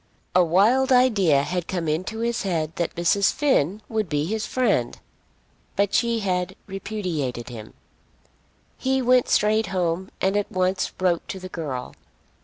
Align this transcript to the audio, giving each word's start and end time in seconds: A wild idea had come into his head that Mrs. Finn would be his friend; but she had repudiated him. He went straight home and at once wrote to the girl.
A 0.33 0.43
wild 0.43 0.91
idea 0.91 1.43
had 1.43 1.67
come 1.67 1.87
into 1.87 2.21
his 2.21 2.41
head 2.41 2.75
that 2.77 2.95
Mrs. 2.95 3.31
Finn 3.31 3.83
would 3.87 4.09
be 4.09 4.25
his 4.25 4.47
friend; 4.47 4.97
but 5.75 5.93
she 5.93 6.21
had 6.21 6.55
repudiated 6.65 7.49
him. 7.49 7.75
He 8.79 8.99
went 9.03 9.29
straight 9.29 9.67
home 9.67 10.09
and 10.19 10.35
at 10.35 10.51
once 10.51 10.91
wrote 10.99 11.27
to 11.27 11.39
the 11.39 11.49
girl. 11.49 11.93